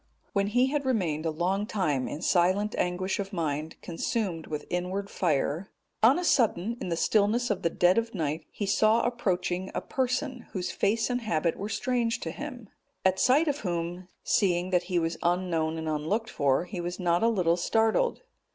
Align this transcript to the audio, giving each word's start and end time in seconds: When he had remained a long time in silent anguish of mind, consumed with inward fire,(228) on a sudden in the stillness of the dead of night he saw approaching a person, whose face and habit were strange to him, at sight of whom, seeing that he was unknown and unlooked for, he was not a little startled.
When 0.33 0.47
he 0.47 0.65
had 0.71 0.83
remained 0.83 1.27
a 1.27 1.29
long 1.29 1.67
time 1.67 2.07
in 2.07 2.23
silent 2.23 2.73
anguish 2.79 3.19
of 3.19 3.31
mind, 3.31 3.79
consumed 3.83 4.47
with 4.47 4.65
inward 4.71 5.11
fire,(228) 5.11 6.09
on 6.09 6.17
a 6.17 6.23
sudden 6.23 6.77
in 6.81 6.89
the 6.89 6.95
stillness 6.95 7.51
of 7.51 7.61
the 7.61 7.69
dead 7.69 7.99
of 7.99 8.15
night 8.15 8.43
he 8.49 8.65
saw 8.65 9.01
approaching 9.03 9.69
a 9.75 9.81
person, 9.81 10.47
whose 10.53 10.71
face 10.71 11.11
and 11.11 11.21
habit 11.21 11.55
were 11.55 11.69
strange 11.69 12.19
to 12.21 12.31
him, 12.31 12.67
at 13.05 13.19
sight 13.19 13.47
of 13.47 13.59
whom, 13.59 14.07
seeing 14.23 14.71
that 14.71 14.85
he 14.89 14.97
was 14.97 15.17
unknown 15.21 15.77
and 15.77 15.87
unlooked 15.87 16.31
for, 16.31 16.65
he 16.65 16.81
was 16.81 16.99
not 16.99 17.21
a 17.21 17.27
little 17.29 17.55
startled. 17.55 18.23